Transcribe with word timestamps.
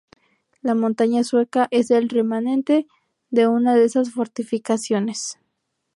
La 0.63 0.73
Montaña 0.73 1.23
Sueca 1.23 1.67
es 1.69 1.91
el 1.91 2.09
remanente 2.09 2.87
de 3.29 3.47
una 3.47 3.75
de 3.75 3.85
esas 3.85 4.09
fortificaciones. 4.09 5.37